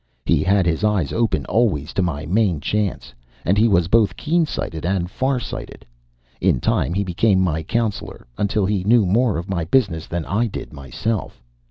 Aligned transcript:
He 0.25 0.41
had 0.41 0.65
his 0.65 0.83
eyes 0.83 1.13
open 1.13 1.45
always 1.45 1.93
to 1.93 2.01
my 2.01 2.25
main 2.25 2.59
chance, 2.59 3.13
and 3.45 3.55
he 3.55 3.67
was 3.67 3.87
both 3.87 4.17
keen 4.17 4.47
sighted 4.47 4.83
and 4.83 5.11
far 5.11 5.39
sighted. 5.39 5.85
In 6.39 6.59
time 6.59 6.95
he 6.95 7.03
became 7.03 7.39
my 7.39 7.61
counselor, 7.61 8.25
until 8.35 8.65
he 8.65 8.83
knew 8.83 9.05
more 9.05 9.37
of 9.37 9.47
my 9.47 9.63
business 9.65 10.07
than 10.07 10.25
I 10.25 10.47
did 10.47 10.73
myself. 10.73 11.39